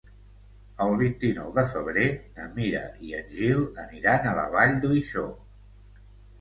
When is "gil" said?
3.37-3.63